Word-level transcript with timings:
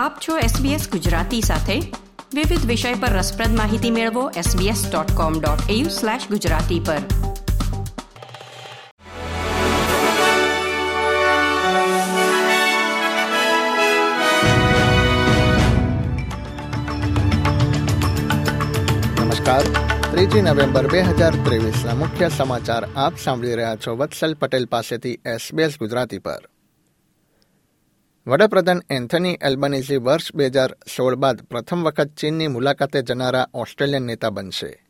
આપ 0.00 0.18
છો 0.28 0.38
SBS 0.38 0.90
ગુજરાતી 0.90 1.40
સાથે. 1.40 1.80
વિવિધ 2.34 2.66
વિષય 2.66 2.94
પર 2.94 3.08
રસપ્રદ 3.08 3.56
માહિતી 3.56 3.90
મેળવો 3.90 4.30
sbs.com.au/gujarati 4.30 6.80
પર. 6.86 6.96
નમસ્કાર. 19.24 19.62
ત્રીજી 20.10 20.42
નવેમ્બર 20.42 20.86
બે 20.86 21.00
હજાર 21.00 21.34
ત્રેવીસના 21.44 21.94
મુખ્ય 21.94 22.28
સમાચાર 22.28 22.88
આપ 22.96 23.12
સાંભળી 23.24 23.54
રહ્યા 23.54 23.76
છો 23.76 23.96
વત્સલ 23.96 24.34
પટેલ 24.34 24.66
પાસેથી 24.66 25.10
એસબીએસ 25.10 25.78
ગુજરાતી 25.78 26.18
પર. 26.18 26.48
વડાપ્રધાન 28.30 28.82
એન્થની 28.90 29.38
એલ્બનીઝી 29.42 29.96
વર્ષ 29.96 30.34
બે 30.34 30.46
હજાર 30.46 30.76
સોળ 30.96 31.14
બાદ 31.14 31.42
પ્રથમ 31.42 31.82
વખત 31.82 32.08
ચીનની 32.08 32.48
મુલાકાતે 32.48 33.02
જનારા 33.02 33.48
ઓસ્ટ્રેલિયન 33.54 34.02
નેતા 34.02 34.30
બનશે. 34.30 34.86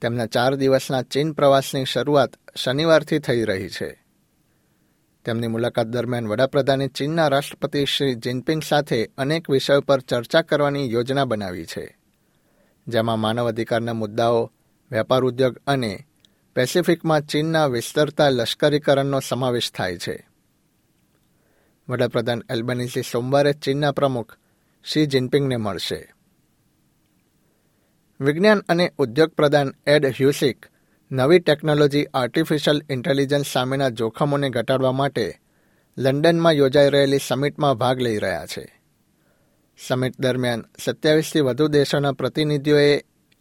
તેમના 0.00 0.26
ચાર 0.26 0.54
દિવસના 0.54 1.02
ચીન 1.02 1.32
પ્રવાસની 1.32 1.84
શરૂઆત 1.84 2.32
શનિવારથી 2.56 3.18
થઈ 3.18 3.44
રહી 3.44 3.68
છે. 3.68 4.04
તેમની 5.24 5.46
મુલાકાત 5.46 5.86
દરમિયાન 5.86 6.28
વડાપ્રધાને 6.28 6.88
ચીનના 6.88 7.28
રાષ્ટ્રપતિ 7.28 7.84
શ્રી 7.84 8.14
જિનપિંગ 8.14 8.62
સાથે 8.62 9.10
અનેક 9.18 9.50
વિષયો 9.50 9.80
પર 9.80 10.00
ચર્ચા 10.00 10.42
કરવાની 10.42 10.92
યોજના 10.92 11.24
બનાવી 11.24 11.66
છે, 11.66 11.98
જેમાં 12.88 13.18
માનવ 13.18 13.48
અધિકારના 13.48 13.92
મુદ્દાઓ, 13.92 14.52
વેપાર 14.92 15.22
ઉદ્યોગ 15.22 15.58
અને 15.66 16.06
પેસિફિકમાં 16.54 17.22
ચીનના 17.22 17.66
વિસ્તરતા 17.66 18.28
લશ્કરીકરણનો 18.28 19.20
સમાવેશ 19.20 19.72
થાય 19.72 19.98
છે. 19.98 20.31
વડાપ્રધાન 21.92 22.44
એલ્બનીઝી 22.50 23.08
સોમવારે 23.12 23.52
ચીનના 23.52 23.92
પ્રમુખ 23.92 24.34
શી 24.84 25.06
જિનપિંગને 25.06 25.56
મળશે. 25.56 26.00
વિજ્ઞાન 28.20 28.60
અને 28.68 28.92
ઉદ્યોગ 28.98 29.30
પ્રધાન 29.30 29.74
એડ 29.86 30.06
હ્યુસિક 30.06 30.66
નવી 31.12 31.38
ટેકનોલોજી 31.38 32.04
આર્ટિફિશિયલ 32.14 32.82
ઇન્ટેલિજન્સ 32.90 33.52
સામેના 33.52 33.88
જોખમોને 33.88 34.50
ઘટાડવા 34.50 34.92
માટે 34.92 35.26
લંડનમાં 35.98 36.52
યોજાઈ 36.52 36.90
રહેલી 36.90 37.26
સમિટમાં 37.28 37.74
ભાગ 37.74 38.00
લઈ 38.00 38.18
રહ્યા 38.18 38.46
છે. 38.46 38.64
સમિટ 39.78 40.20
દરમિયાન 40.20 40.64
સત્યાવીસથી 40.84 41.40
વધુ 41.40 41.66
દેશોના 41.68 42.12
પ્રતિનિધિઓએ 42.12 42.92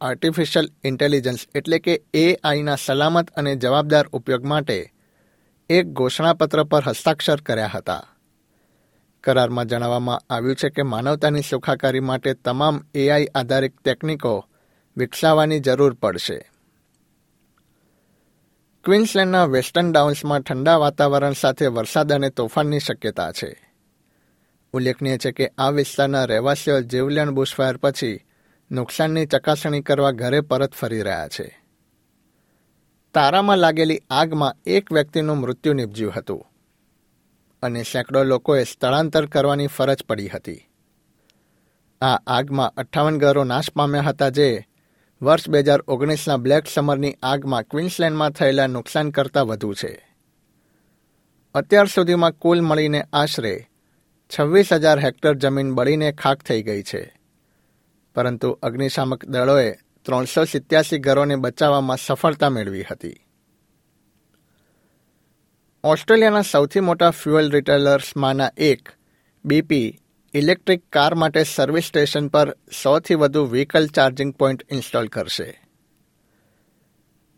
આર્ટિફિશિયલ 0.00 0.68
ઇન્ટેલિજન્સ 0.84 1.46
એટલે 1.54 1.78
કે 1.78 1.94
એઆઈના 2.14 2.82
સલામત 2.84 3.30
અને 3.30 3.56
જવાબદાર 3.56 4.06
ઉપયોગ 4.12 4.44
માટે 4.44 4.78
એક 5.70 5.86
ઘોષણાપત્ર 5.86 6.64
પર 6.64 6.82
હસ્તાક્ષર 6.86 7.40
કર્યા 7.40 7.72
હતા. 7.74 8.02
કરારમાં 9.26 9.66
જણાવવામાં 9.66 10.20
આવ્યું 10.30 10.56
છે 10.56 10.68
કે 10.68 10.82
માનવતાની 10.82 11.42
સુખાકારી 11.50 12.00
માટે 12.00 12.34
તમામ 12.34 12.84
એઆઈ 12.94 13.26
આધારિત 13.34 13.74
ટેકનિકો 13.84 14.46
વિકસાવવાની 14.96 15.60
જરૂર 15.60 15.94
પડશે. 15.94 16.50
ક્વીન્સલેન્ડના 18.84 19.44
વેસ્ટર્ન 19.44 19.92
ડાઉન્સમાં 19.92 20.40
ઠંડા 20.40 20.76
વાતાવરણ 20.76 21.32
સાથે 21.32 21.66
વરસાદ 21.66 22.12
અને 22.12 22.30
તોફાનની 22.30 22.78
શક્યતા 22.78 23.32
છે. 23.32 23.50
ઉલ્લેખનીય 24.72 25.18
છે 25.18 25.32
કે 25.32 25.50
આ 25.58 25.70
વિસ્તારના 25.70 26.24
રહેવાસીઓ 26.24 26.80
જીવલેણ 26.80 27.30
બુશફાયર 27.30 27.76
પછી 27.76 28.20
નુકસાનની 28.70 29.26
ચકાસણી 29.26 29.80
કરવા 29.80 30.10
ઘરે 30.10 30.40
પરત 30.40 30.72
ફરી 30.72 31.02
રહ્યા 31.02 31.28
છે. 31.28 31.60
તારામાં 33.14 33.58
લાગેલી 33.58 34.00
આગમાં 34.10 34.56
એક 34.66 34.92
વ્યક્તિનું 34.92 35.36
મૃત્યુ 35.36 35.72
નિપજ્યું 35.72 36.12
હતું. 36.16 36.46
અને 37.66 37.82
સેંકડો 37.82 38.22
લોકોએ 38.22 38.64
સ્થળાંતર 38.64 39.26
કરવાની 39.26 39.66
ફરજ 39.66 40.04
પડી 40.08 40.28
હતી. 40.28 40.60
આ 42.00 42.14
આગમાં 42.26 42.74
અઠ્ઠાવન 42.76 43.18
ઘરો 43.18 43.44
નાશ 43.44 43.70
પામ્યા 43.70 44.02
હતા 44.02 44.28
જે 44.28 44.64
વર્ષ 45.22 45.48
બે 45.48 45.58
હજાર 45.58 45.80
ઓગણીસના 45.88 46.36
બ્લેક 46.36 46.64
સમરની 46.74 47.16
આગમાં 47.22 47.62
ક્વીન્સલેન્ડમાં 47.62 48.30
થયેલા 48.30 48.66
નુકસાન 48.66 49.10
કરતાં 49.10 49.46
વધુ 49.46 49.74
છે. 49.74 49.92
અત્યાર 51.54 51.86
સુધીમાં 51.86 52.32
કુલ 52.32 52.60
મળીને 52.60 53.04
આશરે 53.12 53.66
છવ્વીસ 54.30 54.72
હજાર 54.72 54.98
હેક્ટર 54.98 55.34
જમીન 55.34 55.74
બળીને 55.74 56.12
ખાક 56.12 56.42
થઈ 56.42 56.62
ગઈ 56.62 56.82
છે. 56.82 57.20
પરંતુ 58.14 58.50
અગ્નિશામક 58.62 59.24
દળોએ 59.24 59.72
ત્રણસો 60.04 60.44
સિત્યાસી 60.44 60.98
ઘરોને 60.98 61.36
બચાવવામાં 61.36 61.96
સફળતા 61.96 62.50
મેળવી 62.50 62.84
હતી. 62.90 63.25
ઓસ્ટ્રેલિયાના 65.84 66.42
સૌથી 66.42 66.80
મોટા 66.80 67.10
ફ્યુઅલ 67.10 67.50
રિટેલર્સમાંના 67.50 68.50
એક 68.56 68.88
બીપી 69.44 70.00
ઇલેક્ટ્રિક 70.34 70.90
કાર 70.90 71.14
માટે 71.14 71.44
સર્વિસ 71.44 71.84
સ્ટેશન 71.84 72.28
પર 72.28 72.56
સૌથી 72.82 73.14
વધુ 73.14 73.44
વ્હીકલ 73.44 73.86
ચાર્જિંગ 73.86 74.34
પોઈન્ટ 74.34 74.66
ઇન્સ્ટોલ 74.70 75.08
કરશે. 75.08 75.60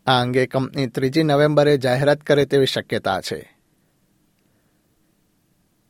આ 0.05 0.21
અંગે 0.21 0.45
કંપની 0.45 0.87
ત્રીજી 0.87 1.23
નવેમ્બરે 1.23 1.77
જાહેરાત 1.77 2.21
કરે 2.21 2.45
તેવી 2.45 2.65
શક્યતા 2.65 3.21
છે. 3.21 3.57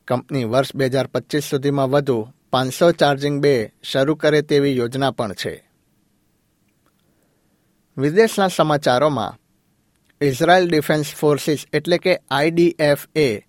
કંપની 0.08 0.44
વર્ષ 0.44 0.76
બે 0.76 0.86
હજાર 0.86 1.06
પચીસ 1.06 1.44
સુધીમાં 1.44 1.90
વધુ 1.90 2.28
પાંચસો 2.50 2.92
ચાર્જિંગ 2.92 3.42
બે 3.42 3.72
શરૂ 3.82 4.14
કરે 4.14 4.42
તેવી 4.42 4.76
યોજના 4.76 5.10
પણ 5.10 5.32
છે. 5.32 5.70
વિદેશના 7.98 8.48
સમાચારોમાં 8.48 9.38
ઇઝરાયલ 10.20 10.68
ડિફેન્સ 10.68 11.14
ફોર્સિસ 11.14 11.66
એટલે 11.72 11.98
કે 11.98 12.18
આઈડીએફ 12.30 13.04
એ 13.16 13.46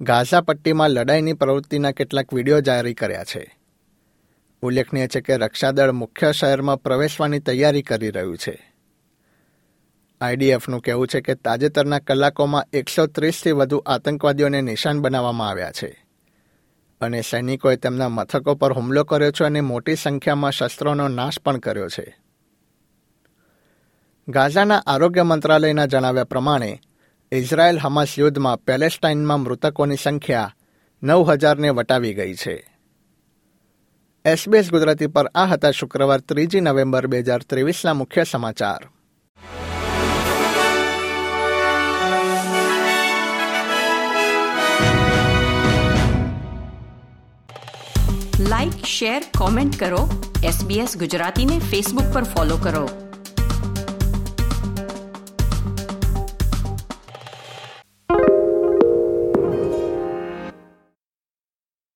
ગાઝા 0.00 0.40
પટ્ટીમાં 0.40 0.90
લડાઈની 0.90 1.32
પ્રવૃત્તિના 1.32 1.92
કેટલાક 1.92 2.34
વીડિયો 2.34 2.60
જારી 2.60 2.94
કર્યા 2.94 3.24
છે. 3.24 3.56
ઉલ્લેખનીય 4.62 5.08
છે 5.08 5.20
કે 5.20 5.36
રક્ષાદળ 5.36 5.92
મુખ્ય 5.92 6.32
શહેરમાં 6.32 6.78
પ્રવેશવાની 6.78 7.40
તૈયારી 7.40 7.82
કરી 7.82 8.10
રહ્યું 8.10 8.38
છે. 8.38 8.74
આઈડીએફનું 10.20 10.82
કહેવું 10.82 11.08
છે 11.08 11.20
કે 11.20 11.34
તાજેતરના 11.34 11.98
કલાકોમાં 11.98 12.64
એકસો 12.72 13.06
ત્રીસથી 13.06 13.52
વધુ 13.52 13.82
આતંકવાદીઓને 13.86 14.62
નિશાન 14.62 15.02
બનાવવામાં 15.02 15.48
આવ્યા 15.48 15.72
છે 15.72 16.04
અને 17.00 17.22
સૈનિકોએ 17.22 17.76
તેમના 17.76 18.08
મથકો 18.08 18.54
પર 18.54 18.72
હુમલો 18.72 19.04
કર્યો 19.04 19.30
છે 19.30 19.44
અને 19.44 19.60
મોટી 19.60 19.96
સંખ્યામાં 19.96 20.52
શસ્ત્રોનો 20.52 21.08
નાશ 21.08 21.38
પણ 21.38 21.58
કર્યો 21.58 21.88
છે. 21.88 22.19
ગાઝાના 24.30 24.82
આરોગ્ય 24.86 25.22
મંત્રાલયના 25.22 25.86
જણાવ્યા 25.86 26.24
પ્રમાણે, 26.24 26.80
ઇઝરાયેલ 27.32 27.78
હમાસ 27.78 28.18
યુદ્ધમાં 28.18 28.58
પેલેસ્ટાઇનમાં 28.58 29.40
મૃતકોની 29.40 29.96
સંખ્યા 29.96 30.54
નવ 31.02 31.30
હજારને 31.30 31.70
વટાવી 31.70 32.14
ગઈ 32.14 32.34
છે. 32.34 32.76
એસબીએસ 34.24 34.70
ગુજરાતી 34.70 35.06
પર 35.06 35.30
આ 35.34 35.46
હતા 35.46 35.70
શુક્રવાર 35.70 36.20
ત્રીજી 36.20 36.60
નવેમ્બર 36.60 37.06
બે 37.06 37.18
હજાર 37.18 37.42
ત્રેવીસના 37.42 37.94
મુખ્ય 37.94 38.24
સમાચાર. 38.24 38.88
લાઇક 48.40 48.84
શેર 48.84 49.22
કોમેન્ટ 49.38 49.80
કરો. 49.80 50.32
એસબીએસ 50.44 50.98
ગુજરાતીને 50.98 51.58
ફેસબુક 51.58 52.12
પર 52.12 52.22
ફોલો 52.22 52.56
કરો. 52.56 53.09